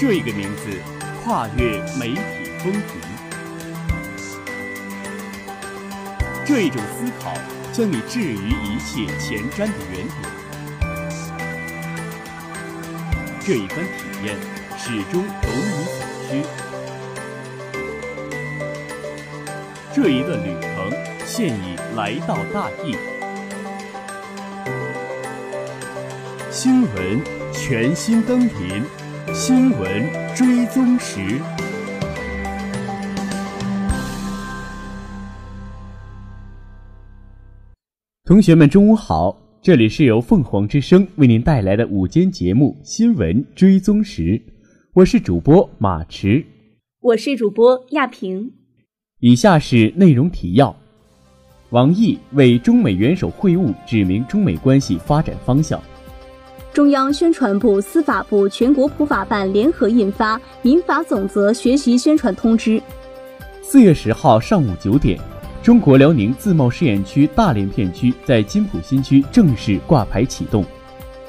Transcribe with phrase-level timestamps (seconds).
[0.00, 0.70] 这一个名字
[1.24, 2.20] 跨越媒体
[2.60, 2.80] 风云，
[6.46, 7.34] 这一种思考
[7.72, 10.14] 将你置于一切前瞻的原点，
[13.40, 14.36] 这一番体验
[14.78, 16.46] 始终懂你所需。
[19.92, 20.92] 这一段旅程
[21.26, 22.96] 现已来到大地，
[26.52, 27.20] 新闻
[27.52, 29.07] 全新登临。
[29.40, 29.88] 新闻
[30.34, 31.40] 追踪时，
[38.24, 44.22] 同学们中午好，这里是由凤凰之声为您带来的午间节目《新闻追踪时》，
[44.92, 46.44] 我是主播马驰，
[46.98, 48.52] 我是主播亚平。
[49.20, 50.74] 以下是内容提要：
[51.70, 55.80] 王毅为中美元首会晤指明中美关系发展方向。
[56.78, 62.78] 中央宣传部、司法部、全国普法办联合印发《民法总则学习宣传通知》。
[63.60, 65.18] 四月十号上午九点，
[65.60, 70.64] 中国辽宁自贸试验区大连片区在金浦新区正式挂牌启动。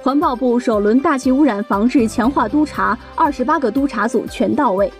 [0.04, 4.94] 环保部首轮大气污染防治强化督查，二十八个督查组全到位。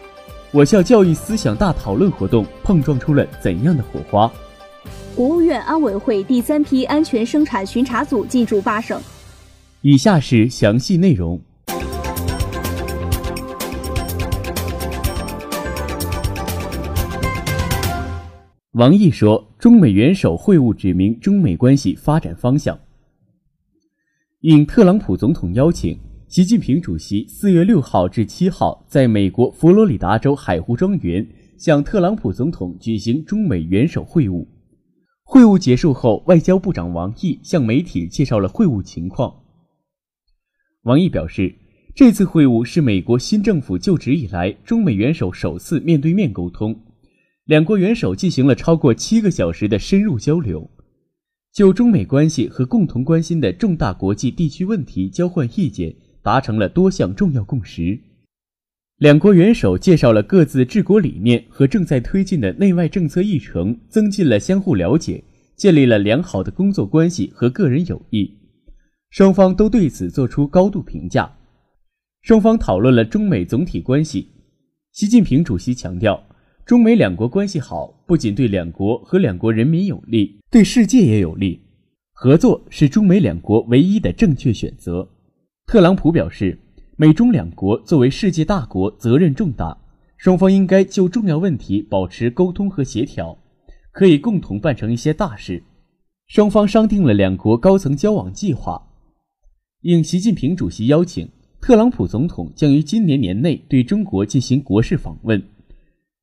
[0.50, 4.32] 我校教育思想大讨论活动碰撞出了怎样的火花？
[5.16, 9.00] 国务院安委会第三批安全生产巡查组进驻八省。
[9.82, 11.40] 以下是详细内容。
[18.74, 22.78] 王毅说：“中美元首会晤指明中美关系发展方向。”
[24.42, 31.26] 应特朗普总统邀请，习近平主席四月六号至七号在美国佛罗里达州海湖庄园
[31.58, 34.46] 向特朗普总统举行中美元首会晤。
[35.24, 39.34] 会晤结束后，外交部长王毅向媒体介绍了会晤情况。
[40.84, 41.54] 王毅表示，
[41.94, 46.80] 这次会晤是美国新政府就职以来中美元首首次面对面沟通，
[47.44, 50.70] 两国元首进行了超过七个小时的深入交流，
[51.54, 58.00] 就中美关系和共同关心的重大国际地区问题交换意见，达成了多项重要共识。
[59.00, 65.26] 两国元首介绍了各自治国理念和正在推进的内外政策议程，增进了相互了解，
[65.58, 68.39] 建立了良好的工作关系和个人友谊。
[69.10, 71.32] 双方都对此作出高度评价。
[72.22, 74.30] 双方讨论了中美总体关系。
[74.92, 76.22] 习近平主席强调，
[76.66, 81.60] 中美两国关系好，不仅对两国和两国人民有利，对世界也有利。
[82.12, 85.08] 合作是中美两国唯一的正确选择。
[85.66, 86.60] 特朗普表示，
[86.98, 89.78] 美中两国作为世界大国，责任重大，
[90.18, 93.38] 双方应该就重要问题保持沟通和协调，
[93.92, 95.64] 可以共同办成一些大事。
[96.28, 98.89] 双方商定了两国高层交往计划。
[99.84, 101.26] 应习近平主席邀请，
[101.62, 105.42] 特朗普总统将于今年年内对中国进行国事访问。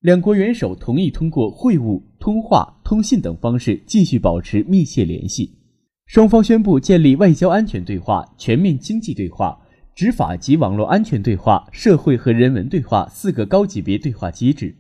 [0.01, 5.51] 两国元首同意通过会晤、通话、通信等方式继续保持密切联系。
[6.05, 9.59] 双方宣布建立外交安全对话、全面经济对话、
[9.95, 14.75] 执法及网络安全对话、社会和人文对话四个高级别对话机制。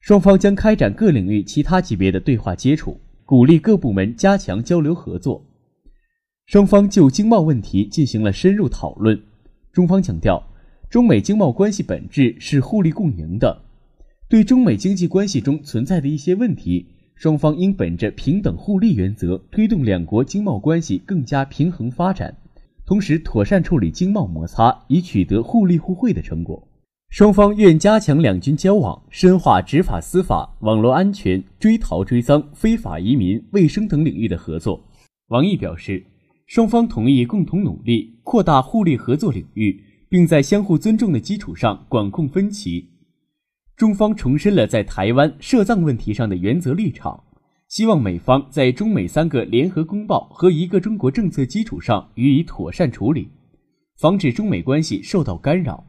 [0.00, 5.44] 双方将开展各领域其他级别的对话接触，鼓励各部门加强交流合作。
[6.46, 9.18] 双方就经贸问题进行了深入讨论。
[9.72, 10.42] 中方强调，
[10.90, 13.62] 中美经贸关系本质是互利共赢的。
[14.28, 22.36] 对中美经济关系中存在的一些问题，双方应本着平等互利原则，推动两国经贸关系更加平衡发展，
[22.84, 26.68] 同时妥善处理经贸摩擦，以取得互利互惠的成果。
[27.08, 34.84] 双方愿加强两军交往，深化执法司法、网络安全、追逃追赃、非法移民、卫生等领域的合作。
[35.28, 36.04] 王毅表示。
[36.46, 42.90] 双方同意共同努力，扩大互利合作领域，并在相互尊重的基础上管控分歧。
[43.76, 47.24] 中方重申了在台湾涉藏问题上的原则立场，
[47.68, 53.28] 希望美方在中美三个联合公报和一个中国政策基础上予以妥善处理，
[53.98, 55.84] 防止中美关系受到干扰。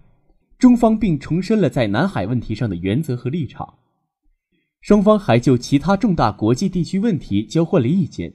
[0.57, 3.75] 中方并重申了在南海问题上的原则和立场。
[4.81, 8.34] 双方还就其他重大国际地区问题交换了意见。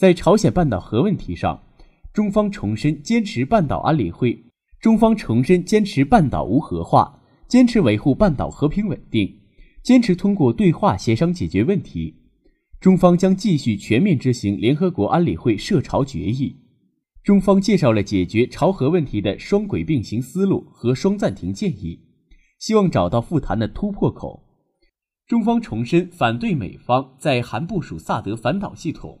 [0.00, 1.62] 在朝鲜半岛核问题上，
[2.10, 4.46] 中方重申坚持半岛安理会，
[4.80, 9.40] 中方重申坚持半岛无核化，坚持维护半岛和平稳定，
[9.82, 12.16] 坚持通过对话协商解决问题。
[12.80, 16.56] 中方将继续全面执行联合国安理会涉朝决议。
[17.22, 22.00] 中方介绍了解决朝核问题的双轨并行思路和双暂停建议，
[22.58, 24.44] 希望找到复谈的突破口。
[25.26, 29.20] 中方重申反对美方在韩部署萨德反导系统。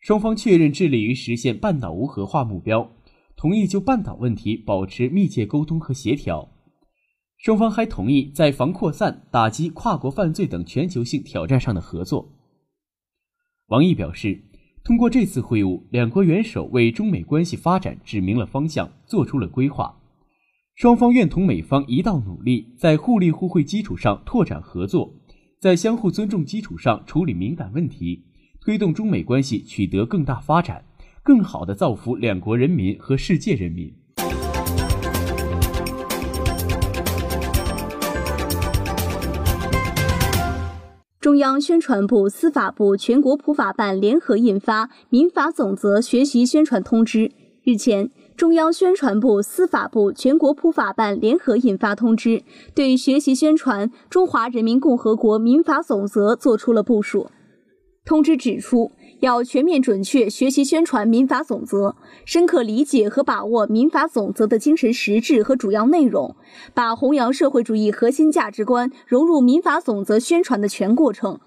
[0.00, 2.92] 双方确认致力于实现半岛无核化目标，
[3.36, 6.48] 同意就半岛问题保持密切沟通和协调。
[7.36, 12.32] 双方还同意在防扩散、打击跨国犯罪等全球性挑战上的合作。
[13.66, 14.42] 王毅表示，
[14.82, 20.00] 通过这次会晤，两国元首为中美关系发展指明了方向，做出了规划。
[20.74, 25.12] 双方愿同美方一道努力，在互利互惠基础上拓展合作，
[25.60, 28.24] 在相互尊重基础上处理敏感问题，
[28.60, 30.84] 推动中美关系取得更大发展，
[31.22, 33.94] 更好地造福两国人民和世界人民。
[41.20, 47.28] 中央宣传部、司法部、全国普法办联合印发《民法总则学习宣传通知》。
[47.64, 52.42] 日前，中央宣传部、司法部、全国普法办联合印发通知，
[52.74, 57.30] 对学习宣传《中华人民共和国民法总则》作出了部署。
[58.08, 58.90] 通知指出，
[59.20, 61.94] 要全面准确学习宣传民法总则，
[62.24, 66.34] 深刻理解和把握民法总则的精神实质和主要内容，
[66.72, 71.38] 把弘扬社会主义核心价值观融入民法总则宣传的全过程，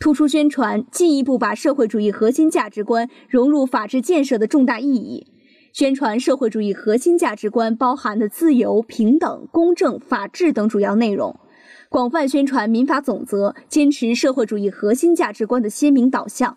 [0.00, 5.28] 突出宣传进一步把社会主义核心价值观融入法治建设的重大意义。
[5.72, 11.38] 宣传社会主义核心价值观包含的自由、平等、公正、法治等主要内容。
[11.90, 16.56] 广泛宣传民法总则，坚持社会主义核心价值观的鲜明导向。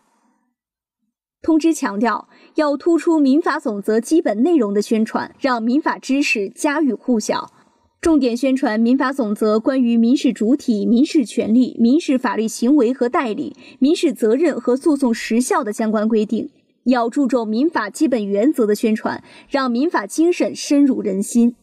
[1.41, 7.51] 通知强调，要突出民法总则基本内容的宣传，让民法知识家喻户晓。
[7.99, 16.51] 重点宣传民法总则关于民事主体、民事权利、民事法律行为和代理、民事责任和诉讼时效的相关规定。
[16.83, 21.55] 要注重民法基本原则的宣传，让民法精神深入人心。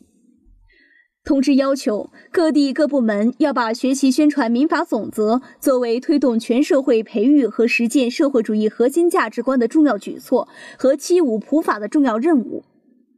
[1.22, 12.64] 通知要求，各地各部门要把学习宣传民法总则作为推动全社会培育和实践社会主义核心价值观的重要举措和七五普法的重要任务，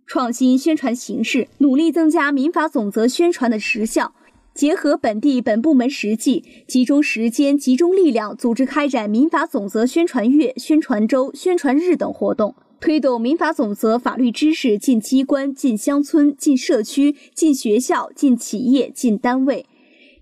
[0.04, 4.12] 创新宣传形式，努力增加民法总则宣传的实效，
[4.52, 12.56] 结合本地本部门实际，集中时间、集中力量，组织开展民法总则宣传月、宣传周、宣传日等活动。
[12.82, 19.66] 推动民法总则法律知识进机关、进乡村、进社区、进学校、进企业、进单位，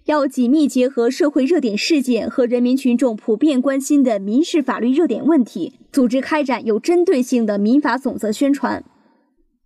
[0.04, 8.84] 要紧密结合社会热点事件和人民群众普遍关心的民事法律热点问题，组织开展有针对性的民法总则宣传。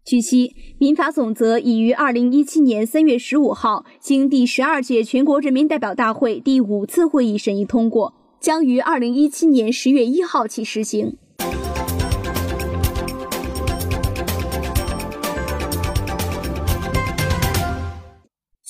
[0.04, 11.16] 据悉，民法总则已于二零一七年三月十五号经第十二届全国人民代表大会第五次会议审议通过，将于二零一七年十月一号起实行。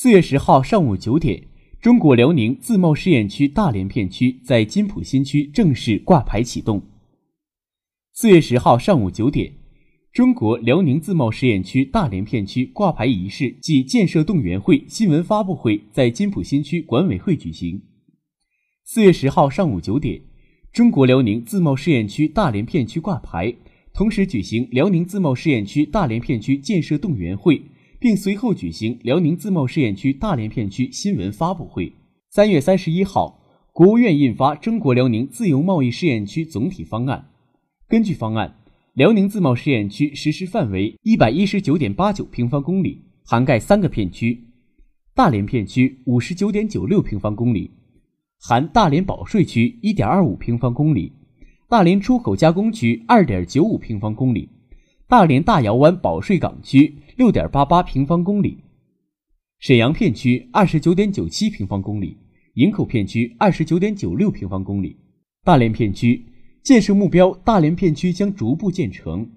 [0.04, 1.44] 四月十号上午九点，
[1.80, 6.82] 中国辽宁自贸试验区大连片区在金浦新区正式挂牌启动。
[8.12, 9.54] 四月十号上午九点，
[10.12, 17.80] 中国辽宁自贸试验区大连片区挂牌仪式暨建设动员会新闻发布会在金浦新区管委会举行。
[18.84, 20.20] 四月十号上午九点，
[20.70, 23.54] 中国辽宁自贸试验区大连片区挂牌，
[23.94, 27.62] 同时举行辽宁自贸试验区大连片区建设动员会。
[28.04, 31.90] 并随后举行辽宁自贸试验区大连片区新闻发布会。
[32.28, 33.40] 三月三十一号，
[33.72, 37.30] 国务院印发《中国辽宁自由贸易试验区总体方案》。
[37.88, 38.56] 根据方案，
[38.92, 44.48] 辽宁自贸试验区实施范围一百一十九点八九平方公里，涵盖三个片区：
[45.14, 47.70] 大连片区五十九点九六平方公里，
[48.38, 51.10] 含大连保税区一点二五平方公里，
[51.70, 54.50] 大连出口加工区二点九五平方公里，
[55.08, 56.96] 大连大窑湾保税港区。
[57.16, 58.58] 六点八八平方公里，
[59.60, 62.16] 沈阳片区二十九点九七平方公里，
[62.54, 64.96] 营口片区二十九点九六平方公里。
[65.44, 66.24] 大连片区
[66.64, 69.30] 建设目标：大连片区将逐步建成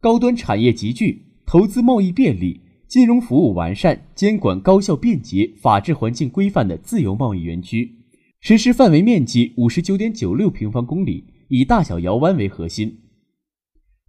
[0.00, 2.58] 高端产业集聚、投资贸易便利、
[2.88, 7.96] 金融服务完善、监管高效便捷、法治环境规范的自由贸易园区。
[8.40, 12.96] 实施范围面积五十九点九六平方公里，以大小窑湾为核心，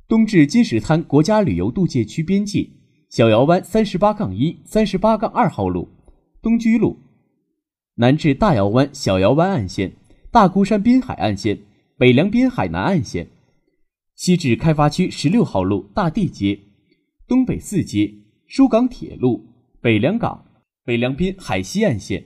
[0.07, 2.69] 东至金石滩国家旅游度假区边界。
[3.09, 5.89] 小窑湾三十八杠一、三十八杠二号路、
[6.41, 6.99] 东居路，
[7.95, 9.93] 南至大窑湾小窑湾岸线、
[10.31, 11.61] 大孤山滨海岸线、
[11.97, 13.29] 北梁滨海南岸线，
[14.15, 16.59] 西至开发区十六号路大地街、
[17.27, 18.13] 东北四街、
[18.47, 19.45] 疏港铁路、
[19.79, 20.45] 北梁港、
[20.83, 22.25] 北梁滨海西岸线，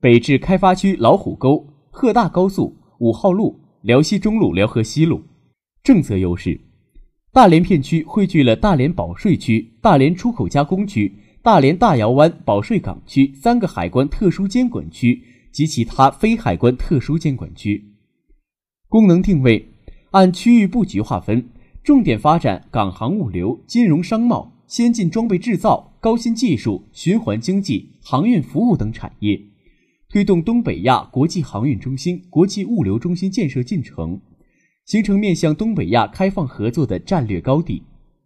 [0.00, 5.22] 北至开发区老虎沟、鹤大高速五号路、辽西中路、辽河西路，
[5.82, 6.60] 政策优势。
[7.32, 17.84] 大连片区汇聚了大连保税区、大连出口加工区、大连大窑湾保税港区三个海关特殊监管区及其他非海关特殊监管区。
[18.88, 19.66] 功能定位：
[20.10, 21.48] 按区域布局划分，
[21.82, 29.40] 重点发展港航物流、金融商贸、先进装备制造、高新技术、循环经济、航运服务等产业，
[30.10, 34.20] 推动东北亚国际航运中心、国际物流中心建设进程，
[34.92, 37.82] 形成面向东北亚开放合作的战略高地。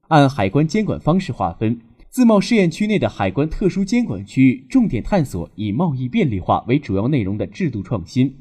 [0.09, 1.81] 按海关监管方式划分，
[2.11, 8.35] 自贸试验区内的海关特殊监管区域，重点探索以贸易便利化为主要内容的制度创新，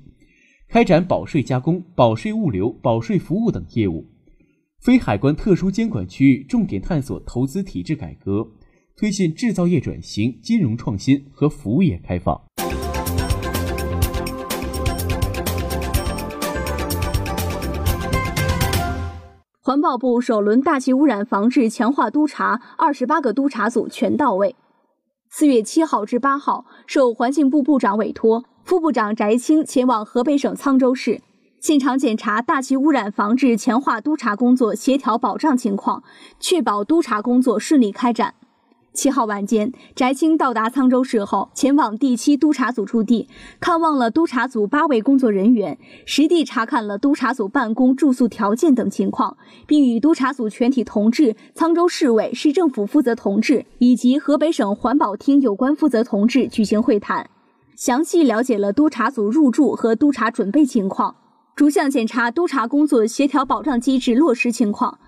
[0.67, 4.03] 开展保税加工、保税物流、保税服务等业务。
[4.79, 8.43] 非海关特殊监管区域重点探索投资体制改革，
[8.97, 12.41] 推进制造业转型、金融创新和服务业开放。
[19.65, 24.55] 环保部首轮大气污染防治强化督查二十八个督查组全到位。
[25.31, 31.19] 四月七号至八号，受环境部部长委托，副部长翟青前往河北省沧州市。
[31.59, 36.03] 现场检查大气污染防治强化督查工作协调保障情况，
[36.39, 38.35] 确保督查工作顺利开展。
[38.95, 43.27] 七号晚间，翟青到达沧州市后，前往第七督查组驻地，
[43.59, 49.37] 看望了督查组八位工作人员，实地查看了督查组办公、住宿条件等情况，
[49.67, 57.29] 并与督查组全体同志、沧州市委、市政府负责同志以及河北省环保厅有关负责同志举行会谈，
[57.75, 61.17] 详细了解了督查组入驻和督查准备情况。
[61.53, 64.99] 逐项检查督查工作协调保障机制落实情况。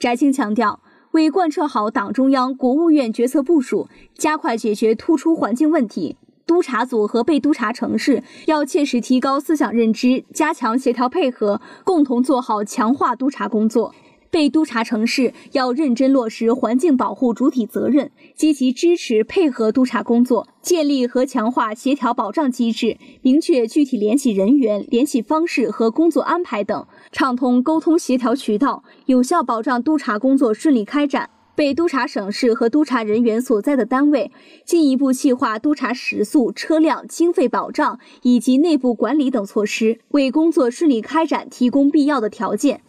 [0.00, 0.80] 翟青强调，
[1.12, 13.92] 为贯彻好党中央、国务院决策部署，加快解决突出环境问题，督查组和被督查城市要切实提高思想认知，加强协调配合，共同做好强化督查工作。
[14.30, 31.30] 被督查城市要认真落实环境保护主体责任，积极支持配合督查工作，建立和强化协调保障机制，明确具体联系人员、联系方式和工作安排等，畅通沟通协调渠道，有效保障督查工作顺利开展。
[31.56, 34.30] 被督查省市和督查人员所在的单位，
[34.64, 42.80] 进一步细化督查时速、车辆、经费保障以及内部管理等措施，为工作顺利开展提供必要的条件。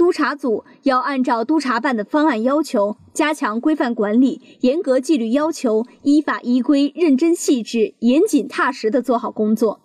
[0.00, 9.82] 督查组要按照督查办的方案要求，加强规范管理，严格纪律要求，依法依规、认真细致、严谨踏实地做好工作。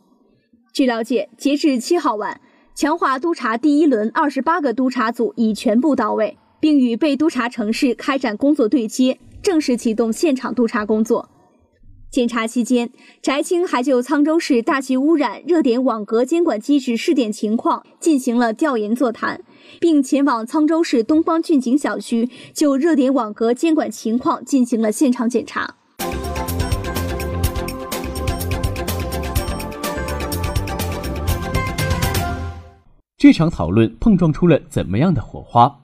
[0.72, 2.39] 据了解，截至七号晚，
[2.74, 11.29] 强化督查第一轮二十八个督查组已全部到位，并与被督查城市开展工作对接，正式启动现场督查工作。
[12.15, 12.89] 检查期间，
[13.22, 19.41] 翟青还就沧州市大气污染热点网格监管机制试点情况进行了调研座谈。
[19.81, 25.75] 并前往沧州市东方骏景小区，就热点网格监管情况进行了现场检查。
[33.17, 35.81] 这场讨论碰撞出了怎么样的火花？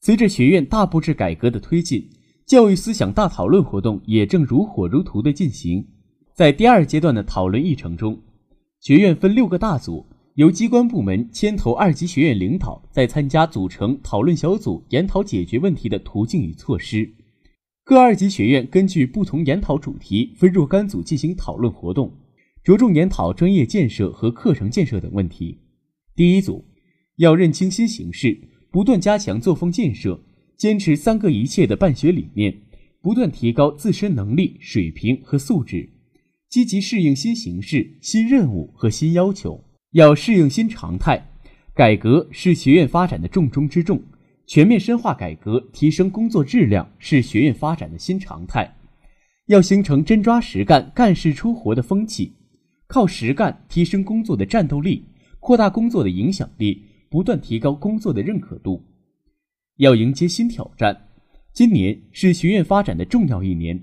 [0.00, 2.08] 随着学院大布置改革的推进，
[2.50, 5.86] 教育思想大讨论活动也正如火如荼的进行。
[6.34, 8.20] 在第二阶段的讨论议程中，
[8.80, 10.04] 学院分六个大组。
[10.34, 17.08] 由机关部门牵头二级学院领导在参加组成讨论小组，研讨解决问题的途径与措施。
[17.84, 22.12] 各二级学院根据不同研讨主题分若干组进行讨论活动，
[22.64, 25.56] 着重研讨专业建设和课程建设等问题。
[26.16, 26.64] 第一组
[27.18, 28.36] 要认清新形势，
[28.72, 30.20] 不断加强作风建设，
[30.60, 32.54] 坚持“三个一切”的办学理念，
[33.00, 35.88] 不断提高自身能力水平和素质，
[36.50, 39.64] 积极适应新形势、新任务和新要求。
[39.92, 41.30] 要适应新常态，
[41.72, 44.02] 改革是学院发展的重中之重。
[44.46, 48.76] 全面深化改革，提升工作质量是学院发展的新常态。
[49.46, 52.34] 要形成真抓实干、干事出活的风气，
[52.86, 55.06] 靠实干提升工作的战斗力，
[55.38, 58.84] 扩大工作的影响力，不断提高工作的认可度。
[59.80, 61.08] 要迎接新挑战，
[61.54, 63.82] 今年是学院发展的重要一年，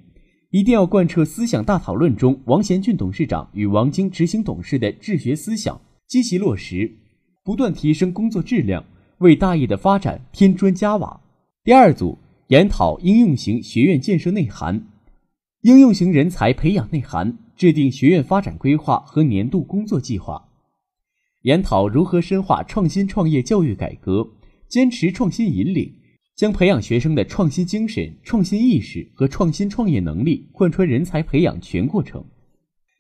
[0.52, 5.82] 一定要贯彻思想大讨论中王贤俊董事长与王晶执行董事的治学思想。
[6.06, 7.00] 积极落实，
[7.44, 8.86] 不断提升工作质量，
[9.18, 11.20] 为大业的发展添砖加瓦。
[11.64, 14.86] 第二组研讨应用型学院建设内涵，
[15.62, 20.48] 应用型人才培养内涵，制定学院发展规划和年度工作计划。
[21.42, 24.30] 研讨如何深化创新创业教育改革，
[24.68, 25.94] 坚持创新引领，
[26.36, 32.26] 将培养学生的创新精神、创新意识和创新创业能力贯穿人才培养全过程。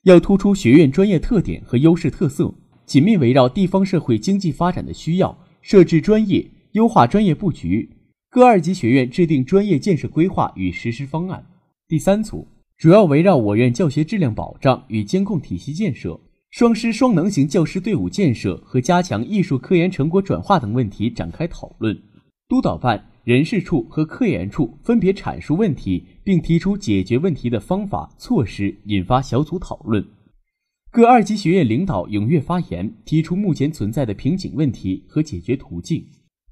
[0.03, 2.53] 要突出学院专业特点和优势特色。
[2.85, 7.89] 紧密围绕地方社会经济发展的需要，设置专业，优化专业布局。
[8.29, 11.45] 各二级学院制定专业建设规划与实施方案。
[11.85, 12.47] 第三组
[12.77, 16.17] 主要围绕我院教学质量保障与监控体系建设、
[16.57, 21.95] 双师双能型教师队伍建设和加强艺术科研成果转化等问题展开讨论。
[22.47, 30.03] 督导办人事处和科研处分别阐述问题，并提出解决问题的方法措施，引发小组讨论。
[30.89, 36.03] 各二级学院领导踊跃发言，提出目前存在的瓶颈问题和解决途径。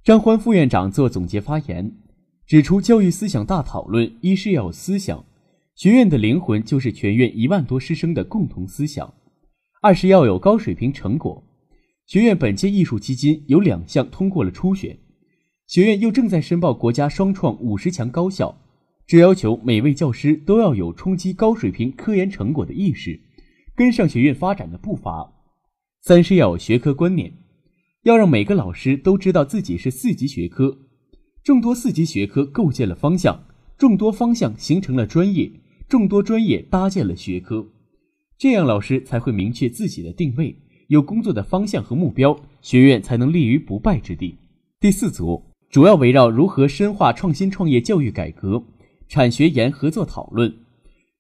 [0.04, 1.92] 张欢副院长做总结发言，
[2.46, 5.26] 指出教育思想大讨论一是要有思想，
[5.74, 9.12] 学院的灵魂就是全院一万多师生的共同思想；
[9.86, 11.44] 二是要有高水平成果。
[12.08, 14.98] 学院本届艺术基金有两项通过了初选。
[15.68, 18.58] 学院又正在申报国家双创五十强高校，
[19.06, 23.22] 只要求每位教师都要有冲击高水平科研成果的意识，
[23.76, 25.32] 跟上学院发展的步伐。
[26.02, 27.32] 三是要有学科观念，
[28.06, 30.80] 要让每个老师都知道自己是四级学科，
[31.44, 33.44] 众多四级学科构建了方向，
[33.78, 35.52] 众多方向形成了专业，
[35.88, 37.68] 众多专业搭建了学科，
[38.38, 40.56] 这样老师才会明确自己的定位，
[40.88, 44.36] 有工作的方向和目标，学院才能立于不败之地。
[44.80, 45.44] 第四组。
[45.72, 48.64] 主要围绕如何深化创新创业教育改革、
[49.10, 50.56] 产学研合作讨论、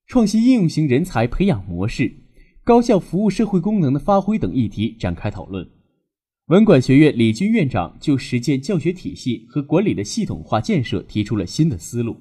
[0.07, 2.13] 创新应用型人才培养模式、
[2.63, 5.67] 高校服务社会功能的发挥等议题展开讨论。
[6.45, 12.15] 文管学院李军院长就实践教学体系和管理的系统化建设提出了新的思路。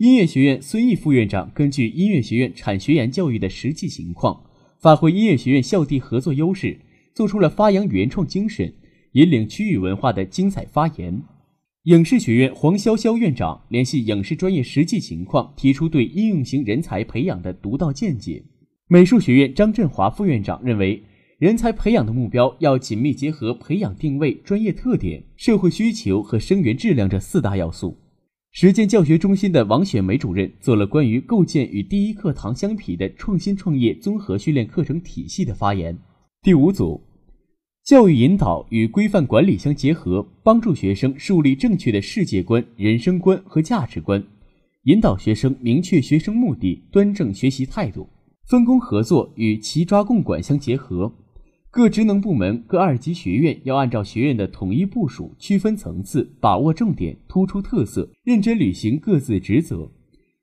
[0.00, 4.44] 音乐学院孙毅副院长根据音乐学院产学研教育的实际情况，
[4.78, 6.80] 发挥音乐学院校地合作优势，
[7.12, 8.72] 做出了发扬原创精神。
[9.12, 11.22] 引领区域文化的精彩发言。
[11.82, 18.42] 影视学院黄潇潇院长联系影视专业实际情况，提出对应用型人才培养的独到见解。
[18.88, 21.02] 美术学院张振华副院长认为，
[21.38, 27.98] 人才培养的目标要紧密结合培养定位、专业特点、社会需求和生源质量这四大要素。
[28.52, 35.96] 实践教学中心的王雪梅主任做了关于构建与第一课堂相匹的创新创业综合训练课程体系的发言。
[36.42, 37.00] 第五组。
[37.84, 44.22] 教育引导与规范管理相结合，帮助学生树立正确的世界观、人生观和价值观，
[44.84, 48.06] 引导学生明确学生目的，端正学习态度。
[48.46, 51.10] 分工合作与齐抓共管相结合，
[51.72, 59.88] 各职能部门、各二级学院要按照学院的统一部署，区分层次，把握重点，突出特色，认真履行各自职责，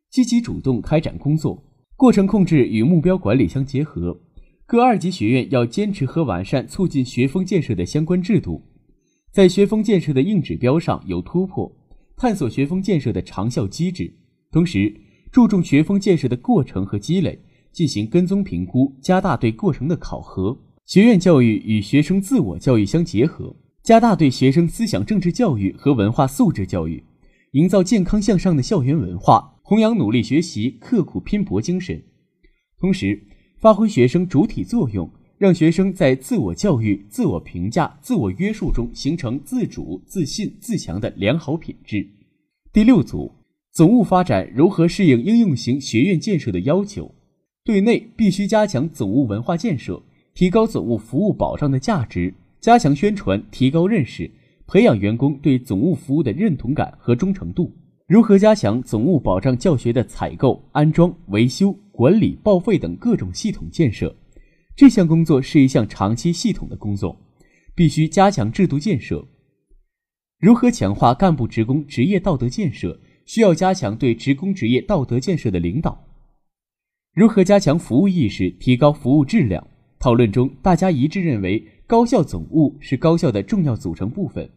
[0.09, 1.61] 积极主动开展工作。
[1.97, 4.17] 过程控制与目标管理相结合。
[4.65, 8.61] 各二级学院要坚持和完善促进学风建设的相关制度，
[9.33, 11.69] 在学风建设的硬指标上有突破，
[12.15, 14.13] 探索学风建设的长效机制，
[14.49, 14.95] 同时
[15.29, 17.37] 注重学风建设的过程和积累，
[17.73, 20.57] 进行跟踪评估，加大对过程的考核。
[20.87, 27.03] 学院教育与学生自我教育相结合，加大对学生思想政治教育和文化素质教育，
[27.51, 32.01] 营造健康向上的校园文化，弘扬努力学习、刻苦拼搏精神，
[32.79, 33.21] 同时。
[33.59, 42.07] 发挥学生主体作用，让学生在自我教育、自我评价、自我约束中形成自主、自信、自强的良好品质。
[42.71, 43.31] 第六组，
[43.73, 47.15] 总务发展如何适应应用型学院建设的要求？
[47.63, 50.03] 对内必须加强总务文化建设，
[50.37, 54.29] 提高总务服务保障的价值，加强宣传，提高认识，
[54.67, 57.73] 培养员工对总务服务的认同感和忠诚度。
[58.05, 61.75] 如何加强总务保障教学的采购、安装、维修？
[61.91, 64.15] 管理报废等各种系统建设，
[64.75, 67.19] 这项工作是一项长期系统的工作，
[67.73, 69.27] 必须加强制度建设。
[70.39, 73.01] 如何强化干部职工职业道德建设？
[73.25, 76.05] 需要加强对职工职业道德建设的领导。
[77.15, 79.67] 如何加强服务意识，提高服务质量？
[79.99, 84.49] 讨论中，大家一致认为，高校总务是高校的重要组成部分，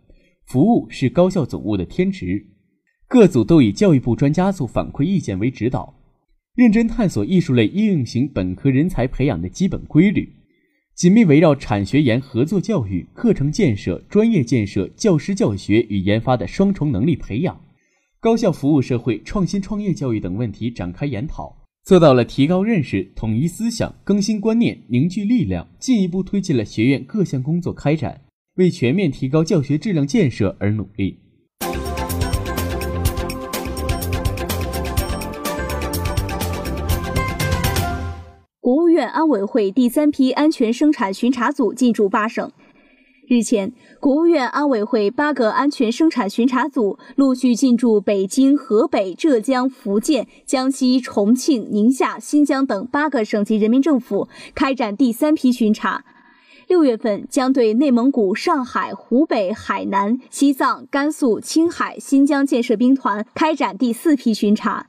[0.46, 2.46] 服务是高校总务的天职。
[3.08, 5.94] 各组都以教育部专家组反馈意见为指导。
[6.54, 10.28] 认真探索艺术类应用型本科人才培养的基本规律，
[10.94, 17.58] 紧密围绕产学研合作教育、课程建设、专业建设、教师教学与研发的双重能力培养、
[18.20, 28.20] 高校服务社会、创新创业教育等问题展开研讨，做到了提高认识、统一思想、更新观念、凝聚力量，进一步推进了学院各项工作开展，
[28.56, 31.18] 为全面提高教学质量建设而努力。
[38.60, 42.52] 国务院安委会第三批安全生产巡查组进驻八省。
[43.30, 56.04] 日前，国务院安委会八个安全生产巡查组陆续进驻北京、河北、浙江、福建、江西、重庆、宁夏、新疆等八个省级人民政府，开展第三批巡查。
[56.66, 64.88] 六月份将对内蒙古、上海、湖北、海南、西藏、甘肃、青海、新疆建设兵团开展第四批巡查。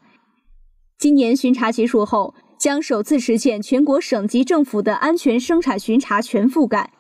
[0.98, 2.34] 今年巡查结束后。
[2.62, 6.92] 将首次实现全国省级政府的安全生产巡查全覆盖。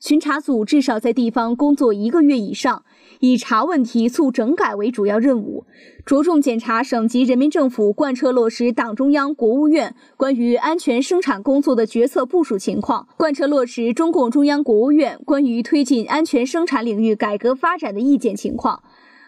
[0.00, 2.82] 巡查组至少在地方工作一个月以上，
[3.20, 5.66] 以查问题、促整改为主要任务，
[6.06, 18.82] 着重检查省级人民政府贯彻落实党中央、国务院关于安全生产工作的决策部署情况，贯彻落实中共中央、国务院关于推进安全生产领域改革发展的意见情况，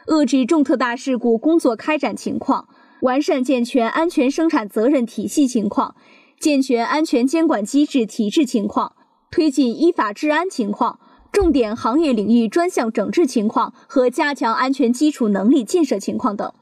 [0.06, 2.66] 遏制重特大事故工作开展情况，
[3.02, 5.94] 完善健全安全生产责任体系情况，
[6.40, 8.94] 健全安全监管机制体制情况。
[9.33, 11.01] 推进依法治安情况、
[11.33, 16.53] 重点行业领域专项整治情况和加强安全基础能力建设情况等。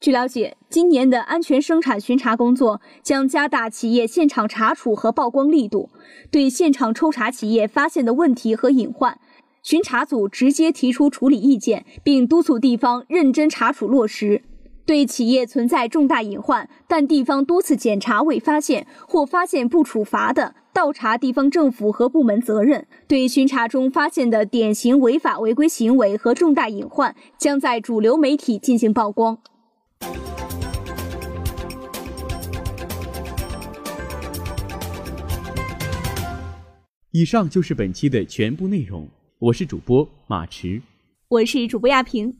[0.00, 5.90] 据了解，今年的安全生产巡查工作将加大企业现场查处和曝光力度，
[6.30, 9.18] 对现场抽查企业发现的问题和隐患，
[9.64, 14.42] 巡查组直接提出处理意见，并督促地方认真查处落实。
[14.86, 22.86] 对企业存在重大隐患但地方多次检查未发现或发现不处罚的，倒查地方政府和部门责任。
[23.06, 29.38] 对巡查中发现的典型违法违规行为和重大隐患，将在主流媒体进行曝光。
[37.12, 39.08] 以上就是本期的全部内容，
[39.38, 40.82] 我是主播马驰，
[41.28, 42.36] 我是主播亚平。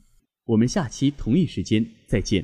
[0.47, 2.43] 我们下期同一时间再见。